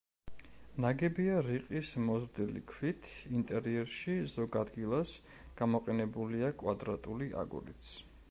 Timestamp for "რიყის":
1.47-1.89